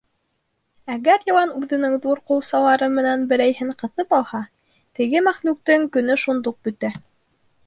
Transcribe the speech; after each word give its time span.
Әгәр 0.93 1.27
йылан 1.31 1.51
үҙенең 1.59 1.93
ҙур 2.05 2.21
ҡулсалары 2.31 2.87
менән 2.95 3.27
берәйһен 3.35 3.69
ҡыҫып 3.85 4.17
алһа, 4.21 4.43
теге 5.01 5.23
мәхлүктең 5.31 5.87
көнө 5.99 6.19
шундуҡ 6.27 6.61
бөтә. 6.71 6.93